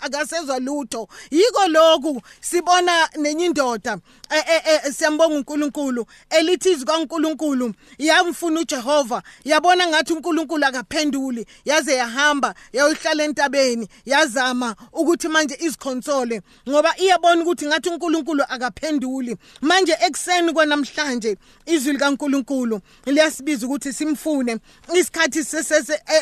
akasezwe 0.00 0.49
akasezwa 0.50 0.58
lutho. 0.58 1.08
Yiko 1.30 1.68
lokhu 1.68 2.22
sibona 2.40 3.08
nenye 3.16 3.46
indoda 3.46 3.98
e, 4.30 4.38
e, 4.38 4.80
e, 4.86 4.92
siyambonga 4.92 5.34
uNkulunkulu. 5.34 6.06
Elithi 6.30 6.70
izwi 6.70 6.84
kaNkulunkulu 6.84 7.74
yamfuna 7.98 8.60
uJehova 8.60 9.22
yabona 9.44 9.86
ngathi 9.86 10.12
uNkulunkulu 10.12 10.64
akaphenduli 10.64 11.46
yaze 11.64 11.94
yahamba 11.94 12.54
yayohlala 12.72 13.24
entabeni 13.24 13.88
yazama 14.06 14.76
ukuthi 14.92 15.28
manje 15.28 15.56
izikhonsole 15.60 16.42
ngoba 16.68 16.94
iyabona 16.98 17.42
ukuthi 17.42 17.66
ngathi 17.66 17.88
uNkulunkulu 17.88 18.44
akaphenduli. 18.48 19.36
Manje 19.60 19.96
ekseni 20.00 20.52
kwanamhlanje 20.52 21.36
izwi 21.66 21.92
likaNkulunkulu 21.92 22.80
liyasibiza 23.06 23.66
ukuthi 23.66 23.92
simfune 23.92 24.58
isikhathi 24.94 25.44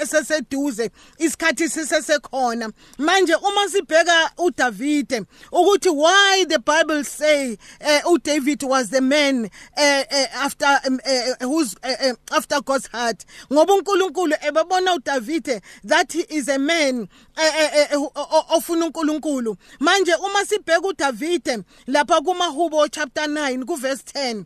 seseduze 0.06 0.90
isikhathi 1.18 1.68
sisesekhona 1.68 2.70
manje 2.99 3.35
uma 3.35 3.68
sibheka 3.68 4.17
uDavide 4.38 5.22
ukuthi 5.52 5.88
why 5.88 6.44
the 6.48 6.58
bible 6.58 7.04
say 7.04 7.56
uh, 7.80 8.12
uDavid 8.12 8.62
was 8.62 8.90
the 8.90 9.00
man 9.00 9.50
uh, 9.76 10.02
uh, 10.10 10.26
after 10.34 10.78
um, 10.87 11.00
uh, 11.06 11.46
who's 11.46 11.75
uh, 11.82 11.94
uh, 12.10 12.37
after 12.37 12.60
God's 12.60 12.87
heart. 12.88 13.25
Ngoba 13.52 13.75
uNkulunkulu 13.75 14.37
ebebona 14.40 14.94
uDavide 14.94 15.62
that 15.84 16.12
he 16.12 16.20
is 16.28 16.48
a 16.48 16.58
man 16.58 17.08
ofuna 18.50 18.87
uNkulunkulu. 18.87 19.56
Manje 19.80 20.14
uma 20.14 20.44
sibheka 20.44 20.88
uDavide 20.88 21.64
lapha 21.87 22.20
kumahubo 22.20 22.88
chapter 22.88 23.26
9 23.26 23.64
ku 23.64 23.76
verse 23.76 24.02
10 24.14 24.44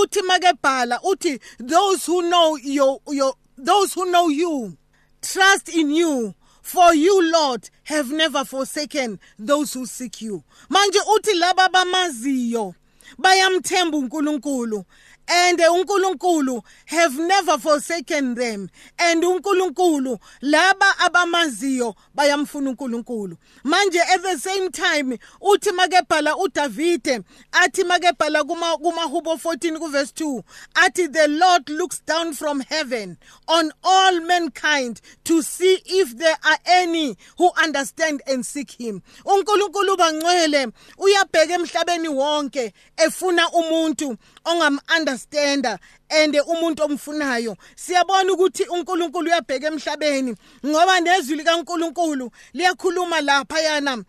uthi 0.00 0.22
makebhala 0.22 1.00
uthi 1.02 1.40
those 1.58 2.06
who 2.06 2.22
know 2.22 2.56
your 2.56 3.00
your 3.10 3.34
those 3.58 3.94
who 3.94 4.10
know 4.10 4.28
you 4.28 4.76
trust 5.22 5.68
in 5.68 5.90
you. 5.90 6.34
For 6.64 6.94
you 6.94 7.20
lord 7.30 7.68
have 7.84 8.10
never 8.10 8.42
forsaken 8.44 9.18
those 9.38 9.74
who 9.74 9.86
seek 9.86 10.22
you. 10.22 10.42
Manje 10.70 10.98
laba 11.34 11.68
bamaziyo 11.68 12.74
bayamthemba 13.18 13.98
uNkulunkulu 13.98 14.84
and 15.28 15.58
uNkulunkulu 15.58 16.62
have 16.86 17.18
never 17.18 17.58
forsaken 17.58 18.34
them. 18.34 18.70
And 18.98 19.22
uNkulunkulu 19.22 20.18
laba 20.42 20.98
abamaziyo 20.98 21.94
bayamfuna 22.14 22.70
uNkulunkulu. 22.70 23.36
Manje 23.64 24.00
at 24.14 24.22
the 24.22 24.38
same 24.38 24.70
time 24.70 25.18
uthi 25.40 25.72
makebhala 25.72 26.36
uDavide 26.36 27.22
athi 27.52 27.84
makebhala 27.84 28.44
kuma 28.44 28.76
kumahubo 28.76 29.34
14 29.34 29.78
ku 29.78 29.88
verse 29.88 30.12
2 30.12 30.42
athi 30.74 31.06
the 31.06 31.28
Lord 31.28 31.68
looks 31.70 32.00
down 32.00 32.32
from 32.34 32.60
heaven 32.60 33.16
on 33.48 33.72
all 33.82 34.20
mankind 34.20 35.00
to 35.24 35.42
see 35.42 35.80
if 35.86 36.16
there 36.18 36.36
are 36.44 36.58
any 36.66 37.16
who 37.38 37.50
understand 37.62 38.22
and 38.26 38.44
seek 38.44 38.70
him. 38.72 39.02
uNkulunkulu 39.24 39.96
bangcwele 39.96 40.68
uyabheka 40.98 41.54
emhlabeni 41.54 42.08
wonke 42.08 42.72
efuna 42.96 43.50
umuntu 43.50 44.16
ongam 44.44 44.78
understanda 45.14 45.78
and 46.10 46.34
umuntu 46.34 46.82
omfunayo. 46.82 47.56
Siyabona 47.76 48.32
ukuthi 48.32 48.64
uNkulunkulu 48.64 49.30
uyabheka 49.30 49.66
emhlabeni 49.66 50.34
ngoba 50.66 51.00
nezwi 51.00 51.36
likaNkulunkulu 51.36 52.30
liyakhuluma 52.54 53.20
lapha 53.20 53.60
yana 53.60 54.04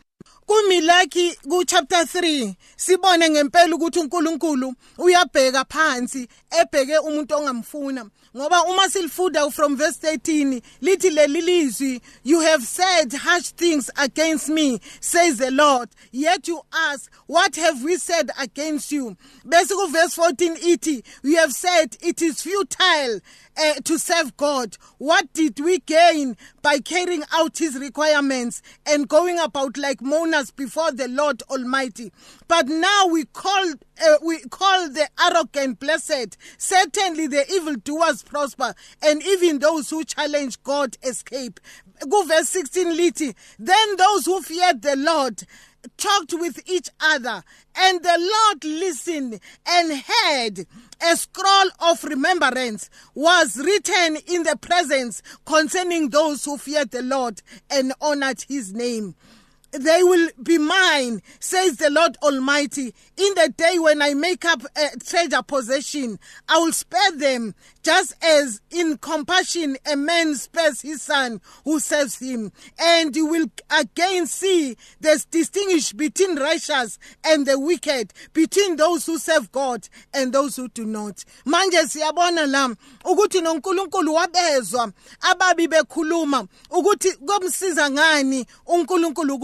kumilaki 0.46 1.36
ku 1.50 1.66
chapter 1.66 2.04
3 2.04 2.54
sibone 2.78 3.30
ngempela 3.30 3.76
ukuthi 3.76 4.00
uNkulunkulu 4.00 4.74
uyabheka 4.98 5.66
phansi 5.66 6.28
ebheke 6.62 6.98
umuntu 6.98 7.36
ongamfuna. 7.36 8.10
Ngoba 8.36 8.64
uma 8.66 9.52
from 9.52 9.78
verse 9.78 9.98
13 9.98 10.62
lithi 10.82 11.10
leli 11.10 11.42
lizwi 11.42 12.02
you 12.24 12.42
have 12.42 12.64
said 12.66 13.14
harsh 13.14 13.52
things 13.52 13.90
against 13.96 14.50
me 14.50 14.78
says 15.00 15.38
the 15.38 15.50
lord 15.52 15.88
yet 16.12 16.46
you 16.46 16.62
ask 16.74 17.10
what 17.28 17.56
have 17.56 17.82
we 17.82 17.96
said 17.98 18.30
against 18.38 18.92
you 18.92 19.16
bese 19.48 19.70
ku 19.74 19.88
verse 19.88 20.16
14 20.16 20.58
ithi 20.58 21.02
you 21.24 21.38
have 21.38 21.54
said 21.54 21.96
it 22.02 22.22
is 22.22 22.42
futile 22.42 23.22
uh, 23.58 23.76
to 23.84 23.98
serve 23.98 24.36
God. 24.38 24.78
What 24.98 25.32
did 25.34 25.60
we 25.60 25.80
gain 25.80 26.38
by 26.62 26.80
carrying 26.80 27.24
out 27.34 27.58
his 27.58 27.78
requirements 27.78 28.62
and 28.86 29.08
going 29.08 29.40
about 29.40 29.78
like 29.78 30.02
mourners 30.02 30.52
before 30.52 30.92
the 30.92 31.08
Lord 31.08 31.42
Almighty? 31.50 32.12
But 32.48 32.68
now 32.68 33.08
we 33.08 33.26
call 33.26 33.74
uh, 34.06 34.18
we 34.22 34.40
call 34.42 34.90
the 34.90 35.08
arrogant 35.20 35.80
blessed. 35.80 36.38
Certainly 36.58 37.28
the 37.28 37.50
evildoers 37.52 38.24
prosper, 38.24 38.76
and 39.02 39.24
even 39.24 39.60
those 39.60 39.90
who 39.90 40.04
challenge 40.04 40.62
God 40.64 40.98
escape. 41.04 41.60
Go 42.08 42.24
verse 42.24 42.50
16 42.50 42.98
lithi. 42.98 43.36
Then 43.58 43.96
those 43.96 44.26
who 44.26 44.42
feared 44.42 44.82
the 44.82 44.96
Lord 44.96 45.44
talked 45.98 46.34
with 46.34 46.60
each 46.70 46.90
other, 47.00 47.44
and 47.76 48.04
the 48.04 48.18
Lord 48.20 48.64
listened 48.64 49.40
and 49.68 50.04
heard. 50.08 50.68
A 51.02 51.16
scroll 51.18 51.70
of 51.80 52.04
remembrance 52.06 52.90
was 53.14 53.58
written 53.58 54.18
in 54.28 54.44
the 54.44 54.58
presence 54.60 55.22
concerning 55.46 56.10
those 56.10 56.46
who 56.46 56.58
feared 56.58 56.92
the 56.92 57.02
Lord 57.02 57.42
and 57.70 57.94
honored 58.00 58.46
his 58.48 58.74
name 58.74 59.16
they 59.80 60.04
will 60.04 60.30
be 60.42 60.58
mine, 60.58 61.22
says 61.40 61.78
the 61.78 61.90
Lord 61.90 62.18
Almighty. 62.24 62.94
In 63.18 63.34
the 63.36 63.54
day 63.56 63.80
when 63.80 64.02
I 64.02 64.14
make 64.14 64.44
up 64.44 64.62
a 64.76 65.00
treasure 65.00 65.42
possession, 65.42 66.20
I 66.50 66.58
will 66.58 66.74
spare 66.74 67.12
them, 67.14 67.56
just 67.82 68.14
as 68.22 68.60
in 68.70 68.98
compassion 68.98 69.78
a 69.90 69.96
man 69.96 70.36
spares 70.36 70.82
his 70.82 71.02
son 71.02 71.40
who 71.64 71.80
serves 71.80 72.20
him. 72.20 72.52
And 72.78 73.16
you 73.16 73.26
will 73.26 73.46
again 73.70 74.28
see 74.28 74.76
there's 75.00 75.24
distinguish 75.24 75.94
between 75.94 76.38
righteous 76.38 77.00
and 77.24 77.46
the 77.46 77.58
wicked, 77.58 78.12
between 78.34 78.76
those 78.76 79.06
who 79.06 79.18
serve 79.18 79.50
God 79.54 79.88
and 80.14 80.34
those 80.34 80.58
who 80.58 80.68
do 80.68 80.86
not. 80.86 81.24
Manje 81.46 81.88
siyabona 81.88 82.46
la 82.48 82.76
ukuthi 83.06 83.42
noNkulunkulu 83.42 84.14
wabezwa 84.14 84.92
ababi 85.22 85.68
bekhuluma 85.68 86.48
ukuthi 86.70 87.12
komsiza 87.12 87.90
ngani 87.90 88.46
uNkulunkulu 88.68 89.36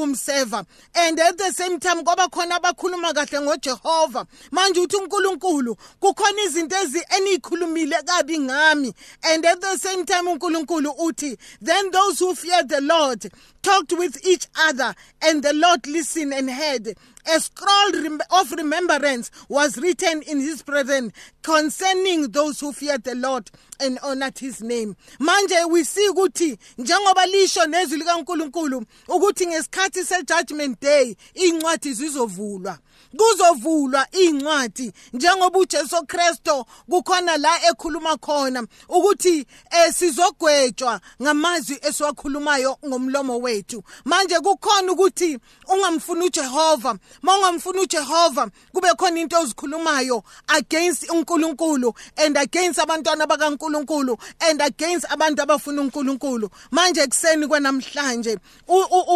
and 0.95 1.19
at 1.19 1.37
the 1.37 1.51
same 1.51 1.79
time 1.79 2.03
kwaba 2.03 2.27
khona 2.27 2.59
abakhuluma 2.59 3.13
kahle 3.13 3.39
ngoJehova 3.61 4.25
manje 4.51 4.79
uthi 4.79 4.95
uNkulunkulu 4.95 5.77
kukhona 5.99 6.41
izinto 6.41 6.75
enikhulumile 7.17 8.03
kabi 8.05 8.39
ngami. 8.39 8.93
And 9.23 9.45
at 9.45 9.61
the 9.61 9.77
same 9.77 10.05
time 10.05 10.27
uNkulunkulu 10.27 10.95
uthi 10.99 11.37
then 11.61 11.91
those 11.91 12.19
who 12.19 12.35
fear 12.35 12.63
the 12.63 12.81
Lord 12.81 13.31
talked 13.61 13.93
with 13.93 14.25
each 14.25 14.47
other 14.67 14.95
and 15.21 15.43
the 15.43 15.53
Lord 15.53 15.85
listened 15.87 16.33
and 16.33 16.49
heard. 16.49 16.95
A 17.31 17.39
scroll 17.39 18.17
of 18.31 18.51
remembrance 18.51 19.29
was 19.47 19.77
written 19.77 20.23
in 20.23 20.39
his 20.39 20.63
presence 20.63 21.13
concerning 21.43 22.31
those 22.31 22.59
who 22.59 22.73
feared 22.73 23.03
the 23.03 23.13
Lord 23.13 23.51
and 23.79 23.99
honored 24.01 24.39
his 24.39 24.61
name. 24.61 24.95
Manje 25.19 25.69
we 25.69 25.83
see 25.83 26.09
ukuthi 26.09 26.57
njengoba 26.77 27.25
lisho 27.25 27.65
nezwi 27.65 27.97
likaNkuluNkulu 27.97 28.85
ukuthi 29.07 29.47
ngesikhathi 29.47 30.03
se 30.03 30.23
judgment 30.23 30.79
day 30.79 31.15
incwadi 31.35 31.93
zizovulwa 31.93 32.79
kuzovulwa 33.17 34.07
incwadi 34.11 34.91
njengoba 35.13 35.59
uJesu 35.59 36.05
Kristo 36.07 36.65
kukhona 36.89 37.37
la 37.37 37.65
ekhuluma 37.69 38.17
khona 38.17 38.67
ukuthi 38.89 39.45
eh, 39.71 39.93
sizogwetshwa 39.93 41.01
ngamazwi 41.21 41.79
esiwakhulumayo 41.81 42.77
ngomlomo 42.87 43.39
wethu. 43.39 43.83
Manje 44.05 44.39
kukhona 44.39 44.91
ukuthi 44.91 45.37
ungamfuni 45.67 46.25
uJehova 46.25 46.95
mawungamfuni 47.21 47.79
uJehova 47.79 48.49
kube 48.73 48.87
khona 48.97 49.19
into 49.19 49.39
ozikhulumayo 49.39 50.23
against 50.47 51.09
uNkulunkulu 51.09 51.93
and 52.17 52.37
against 52.37 52.79
abantwana 52.79 53.27
bakaNkulunkulu 53.27 54.17
and 54.39 54.61
against 54.61 55.11
abantu 55.11 55.41
abafuna 55.41 55.81
uNkulunkulu. 55.81 56.49
Manje 56.71 57.07
kuseni 57.07 57.47
kwanamhlanje 57.47 58.37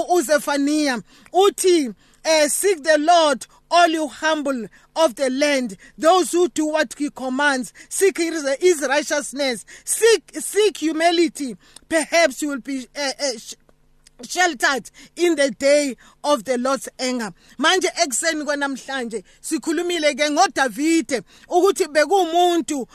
uZefania 0.10 1.02
uthi 1.34 1.88
uh, 2.26 2.48
seek 2.48 2.84
the 2.84 2.98
Lord 2.98 3.46
all 3.72 3.88
you 3.88 4.08
humble 4.08 4.68
of 4.96 5.16
the 5.16 5.30
land, 5.30 5.78
those 5.98 6.32
who 6.32 6.50
do 6.50 6.68
what 6.68 6.94
he 6.98 7.10
commands, 7.10 7.74
seek 7.90 8.18
his 8.18 8.86
righteousness, 8.88 9.66
seek 9.84 10.32
seek 10.36 10.78
humility. 10.78 11.58
Perhaps 11.90 12.42
you 12.42 12.50
will 12.50 12.62
be 12.62 12.88
uh, 12.98 13.12
uh, 13.22 13.32
sheltered 14.24 14.90
in 15.16 15.36
the 15.36 15.52
day 15.52 15.96
of 16.26 16.44
the 16.44 16.58
Lord's 16.58 16.90
anger. 17.00 17.32
Manje 17.58 17.90
ekseni 18.04 18.44
kwanamhlanje 18.44 19.24
sikhulumile 19.42 20.14
ke 20.16 20.30
ngoDavide 20.32 21.22
ukuthi 21.48 21.88
bekumuntu 21.88 22.88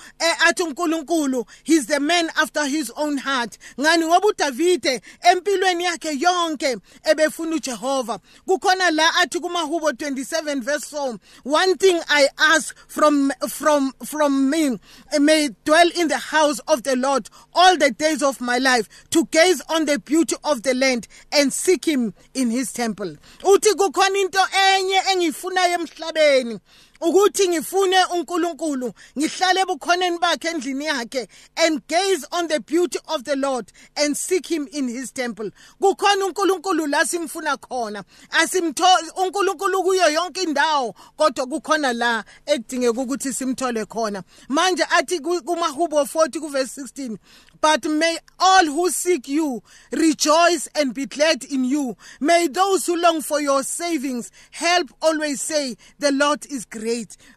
athi 0.46 0.62
uNkulunkulu 0.62 1.46
he's 1.64 1.87
the 1.87 2.00
man 2.00 2.28
after 2.37 2.66
his 2.66 2.90
own 2.96 3.18
heart. 3.18 3.57
Ngani? 3.78 4.07
Ngoba 4.07 4.28
uDavide 4.28 5.00
empilweni 5.20 5.85
yakhe 5.85 6.18
yonke 6.20 6.76
ebefuna 7.05 7.57
uJehova. 7.57 8.18
Kukhona 8.46 8.90
la 8.90 9.09
athi 9.22 9.40
kumahubo 9.40 9.90
27 9.90 10.61
verse 10.61 10.90
4 10.90 11.18
one 11.44 11.76
thing 11.76 12.00
I 12.09 12.28
ask 12.38 12.76
from 12.88 13.33
from 13.48 13.92
from 14.05 14.50
me 14.50 14.78
may 15.18 15.48
dwell 15.64 15.90
in 15.96 16.09
the 16.09 16.18
house 16.18 16.59
of 16.61 16.83
the 16.83 16.96
Lord 16.96 17.28
all 17.55 17.76
the 17.76 17.90
days 17.90 18.22
of 18.22 18.40
my 18.40 18.59
life 18.59 18.88
to 19.11 19.26
gaze 19.26 19.62
on 19.68 19.85
the 19.87 19.98
beauty 19.98 20.37
of 20.44 20.62
the 20.62 20.74
land 20.74 21.07
and 21.33 21.52
seek 21.52 21.87
him 21.87 22.14
in 22.35 22.50
his 22.50 22.72
temple. 22.72 23.16
Uthi 23.44 23.74
kukhona 23.74 24.18
into 24.18 24.40
enye 24.74 24.98
engiyifunayo 25.12 25.74
emhlabeni. 25.74 26.61
Ukuthi 27.00 27.48
ngifune 27.48 28.04
uNkulunkulu 28.04 28.92
ngihlale 29.18 29.60
ebukhoneni 29.60 30.18
bakhe 30.18 30.48
endlini 30.48 30.84
yakhe 30.84 31.28
and 31.56 31.80
gaze 31.88 32.26
on 32.30 32.48
the 32.48 32.60
beauty 32.60 32.98
of 33.08 33.22
the 33.24 33.36
Lord 33.36 33.72
and 33.96 34.16
seek 34.16 34.46
him 34.46 34.68
in 34.72 34.88
his 34.88 35.12
temple 35.12 35.50
kukhona 35.80 36.24
uNkulunkulu 36.26 36.86
la 36.86 37.04
simfuna 37.06 37.56
khona 37.56 38.04
asimtholi 38.30 39.10
uNkulunkulu 39.16 39.82
kuyo 39.82 40.10
yonke 40.10 40.42
indawo 40.42 40.94
kodwa 41.16 41.46
kukhona 41.46 41.92
la 41.92 42.24
ekudingeka 42.46 43.00
ukuthi 43.00 43.32
simthole 43.32 43.84
khona 43.86 44.22
manje 44.48 44.84
athi 44.90 45.20
kumahubo 45.20 46.00
40 46.00 46.40
kuverse 46.40 46.80
16 46.80 47.16
But 47.60 47.84
may 47.84 48.16
all 48.38 48.64
who 48.64 48.90
seek 48.90 49.28
you 49.28 49.62
rejoice 49.92 50.66
and 50.74 50.94
be 50.94 51.04
glad 51.04 51.44
in 51.44 51.64
you. 51.64 51.94
May 52.18 52.48
those 52.48 52.86
who 52.86 52.96
long 52.96 53.20
for 53.20 53.38
your 53.38 53.62
savings 53.62 54.30
help 54.50 54.88
always 55.02 55.42
say, 55.42 55.76
The 55.98 56.10
Lord 56.10 56.46
is 56.46 56.64
great. 56.64 56.89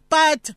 But 0.10 0.52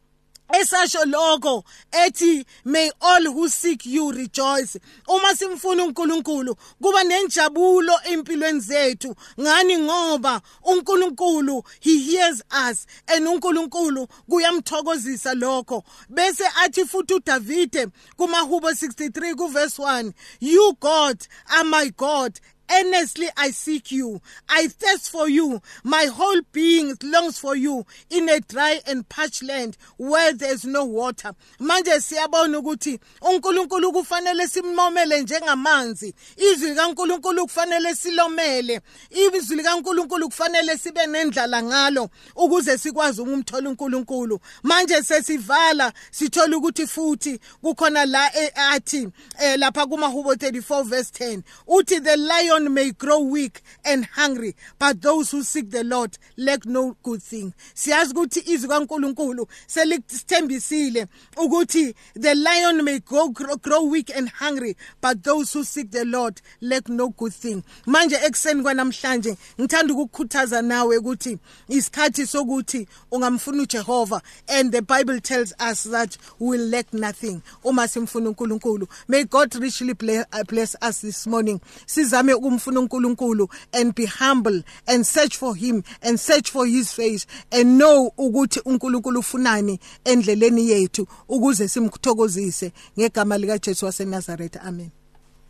esasho 0.53 1.05
lokho 1.05 1.65
ethi 1.93 2.45
may 2.65 2.91
all 3.01 3.25
who 3.25 3.49
seek 3.49 3.85
you 3.87 4.13
rejoice. 4.13 4.79
Uma 5.09 5.35
simfuna 5.35 5.85
uNkulunkulu 5.85 6.57
kuba 6.83 7.05
nenjabulo 7.05 7.95
empilweni 8.05 8.61
zethu. 8.61 9.15
Ngani? 9.41 9.79
Ngoba 9.79 10.41
uNkulunkulu 10.65 11.63
he 11.81 11.99
hears 11.99 12.43
us 12.71 12.87
and 13.09 13.27
uNkulunkulu 13.27 14.07
kuyamthokozisa 14.31 15.35
lokho. 15.35 15.83
Bese 16.09 16.45
athi 16.65 16.85
futhi 16.85 17.15
uDavide 17.15 17.89
kumahubo 18.17 18.71
63 18.71 19.35
kuverse 19.35 19.83
1 19.83 20.13
you 20.41 20.77
God 20.81 21.19
are 21.51 21.65
my 21.65 21.91
God 21.97 22.39
Earnestly 22.71 23.29
I 23.37 23.51
seek 23.51 23.93
you. 23.93 24.21
I 24.49 24.69
thirst 24.69 25.11
for 25.11 25.29
you. 25.29 25.61
My 25.85 26.07
whole 26.07 26.41
being 26.53 26.97
longs 27.03 27.39
for 27.39 27.57
you 27.57 27.87
in 28.11 28.29
a 28.29 28.41
dry 28.41 28.81
and 28.87 29.09
parched 29.09 29.43
land 29.43 29.77
where 29.97 30.33
there's 30.33 30.65
no 30.65 30.85
water. 30.85 31.33
Manje 31.61 32.01
siyabona 32.01 32.59
ukuthi 32.59 32.99
uNkulunkulu 33.21 33.93
kufanele 33.93 34.49
simomele 34.49 35.23
njengamanzi. 35.23 36.15
Izwi 36.37 36.75
kaNkulunkulu 36.75 37.47
kufanele 37.47 37.95
silomele. 37.95 38.81
Izwi 39.11 39.63
kaNkulunkulu 39.63 40.29
kufanele 40.29 40.79
sibe 40.79 41.07
nendlala 41.07 41.63
ngalo 41.63 42.11
ukuze 42.37 42.79
sikwazi 42.79 43.21
ukumthola 43.21 43.69
uNkulunkulu. 43.69 44.41
Manje 44.63 45.03
sesivala 45.03 45.93
sithola 46.11 46.57
ukuthi 46.57 46.87
futhi 46.87 47.41
kukhona 47.63 48.07
la 48.07 48.31
athi 48.55 49.09
lapha 49.57 49.87
kumahubo 49.87 50.35
34 50.35 50.85
verse 50.85 51.11
10 51.25 51.43
uthi 51.67 52.01
the 52.01 52.17
lion 52.17 52.56
lion 52.57 52.73
may 52.73 52.91
grow 52.93 53.21
weak 53.21 53.61
and 53.85 54.05
hungry 54.05 54.55
but 54.79 55.01
those 55.03 55.31
who 55.31 55.43
seek 55.43 55.71
the 55.71 55.85
lord 55.85 56.17
lack 56.37 56.65
no 56.67 56.97
good 57.03 57.23
thing. 57.23 57.53
Siyazi 57.75 58.13
ukuthi 58.15 58.41
izwi 58.41 58.69
kaNkuluNkulu 58.69 59.47
selithembisile 59.67 61.07
ukuthi 61.37 61.95
the 62.15 62.35
lion 62.35 62.85
may 62.85 62.99
grow, 63.01 63.29
grow, 63.29 63.57
grow 63.57 63.83
weak 63.85 64.11
and 64.17 64.29
hungry 64.29 64.77
but 65.01 65.23
those 65.23 65.53
who 65.53 65.65
seek 65.65 65.91
the 65.91 66.05
lord 66.05 66.41
lack 66.61 66.89
no 66.89 67.09
good 67.11 67.33
thing. 67.33 67.63
Manje 67.87 68.17
ekseni 68.17 68.63
kwanamhlanje 68.63 69.37
ngithanda 69.61 69.95
ukukukhuthaza 69.95 70.63
nawe 70.63 70.99
ukuthi 70.99 71.39
isikhathi 71.69 72.27
sokuthi 72.27 72.89
ungamfuna 73.11 73.63
uJehova 73.63 74.23
and 74.49 74.73
the 74.73 74.83
bible 74.83 75.21
tells 75.21 75.53
us 75.61 75.85
that 75.85 76.17
we 76.39 76.59
will 76.59 76.69
lack 76.69 76.93
nothing. 76.93 77.43
Uma 77.65 77.89
simfuna 77.89 78.29
uNkulunkulu 78.31 78.89
may 79.09 79.25
god 79.25 79.55
richly 79.55 79.95
bless 79.95 80.77
us 80.83 81.01
this 81.01 81.27
morning. 81.27 81.61
Sizame 81.87 82.35
ukumfuna 82.47 82.81
uNkulunkulu 82.81 83.49
and 83.73 83.95
be 83.95 84.07
humble 84.07 84.63
and 84.87 85.05
search 85.05 85.37
for 85.37 85.57
him 85.57 85.83
and 86.03 86.19
search 86.19 86.51
for 86.51 86.67
his 86.67 86.93
face 86.93 87.27
and 87.51 87.77
know 87.77 88.13
ukuthi 88.19 88.61
uNkulunkulu 88.65 89.21
ufunani 89.21 89.81
endleleni 90.05 90.71
yethu 90.71 91.07
ukuze 91.29 91.69
simthokozise 91.69 92.73
ngegama 92.99 93.39
lika 93.39 93.59
Jesu 93.59 93.87
waseNazaretha. 93.87 94.63
Amen. 94.63 94.91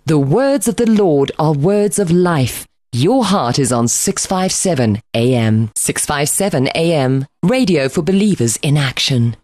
The 0.07 0.15
words 0.15 0.69
of 0.69 0.77
the 0.77 0.87
Lord 0.87 1.33
are 1.39 1.59
words 1.59 1.99
of 1.99 2.11
life. 2.11 2.67
Your 2.93 3.25
heart 3.25 3.59
is 3.59 3.73
on 3.73 3.89
657 3.89 5.01
AM 5.15 5.69
657 5.75 6.69
AM 6.75 7.27
radio 7.43 7.89
for 7.89 8.03
believers 8.03 8.59
in 8.63 8.77
action 8.77 9.37